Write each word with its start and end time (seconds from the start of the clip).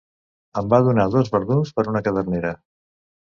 Em 0.61 0.69
va 0.73 0.79
donar 0.87 1.05
dos 1.15 1.29
verdums 1.35 1.73
per 1.79 1.87
una 1.93 2.03
cadernera. 2.09 2.55